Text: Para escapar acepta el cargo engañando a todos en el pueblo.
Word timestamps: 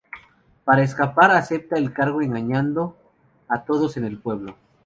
Para 0.65 0.81
escapar 0.81 1.29
acepta 1.29 1.75
el 1.77 1.93
cargo 1.93 2.23
engañando 2.23 2.97
a 3.47 3.65
todos 3.65 3.97
en 3.97 4.05
el 4.05 4.17
pueblo. 4.17 4.55